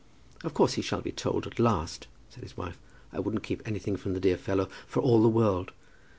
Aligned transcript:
"Of 0.43 0.55
course 0.55 0.73
he 0.73 0.81
shall 0.81 1.01
be 1.03 1.11
told 1.11 1.45
at 1.45 1.59
last," 1.59 2.07
said 2.31 2.41
his 2.41 2.57
wife. 2.57 2.79
"I 3.13 3.19
wouldn't 3.19 3.43
keep 3.43 3.61
anything 3.67 3.97
from 3.97 4.13
the 4.15 4.19
dear 4.19 4.35
fellow 4.35 4.67
for 4.87 4.99
all 4.99 5.21
the 5.21 5.29
world. 5.29 5.73